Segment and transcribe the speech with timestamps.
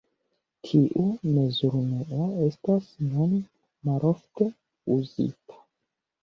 [0.67, 1.03] Tiu
[1.35, 3.37] mezurunuo estas nun
[3.91, 4.49] malofte
[4.97, 5.63] uzita.